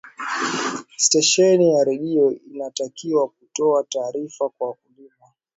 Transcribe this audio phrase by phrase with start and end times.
[0.97, 5.25] stesheni ya redio intakiwa kutoa taarifa kwa wakulima